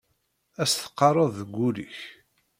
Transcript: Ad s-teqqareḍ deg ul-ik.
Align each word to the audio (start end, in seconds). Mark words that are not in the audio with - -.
Ad 0.61 0.67
s-teqqareḍ 0.69 1.31
deg 1.39 1.51
ul-ik. 1.67 1.97